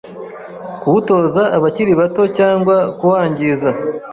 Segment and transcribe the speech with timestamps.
[0.81, 3.69] kuwutoza abakiri bato cyangwa kuwangiza